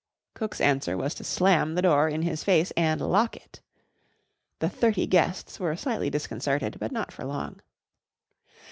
Cook's 0.33 0.59
answer 0.59 0.97
was 0.97 1.13
to 1.13 1.23
slam 1.23 1.75
the 1.75 1.81
door 1.83 2.09
in 2.09 2.23
his 2.23 2.43
face 2.43 2.71
and 2.75 2.99
lock 2.99 3.35
it. 3.35 3.61
The 4.57 4.67
thirty 4.67 5.05
guests 5.05 5.59
were 5.59 5.75
slightly 5.75 6.09
disconcerted, 6.09 6.77
but 6.79 6.91
not 6.91 7.11
for 7.11 7.23
long. 7.23 7.61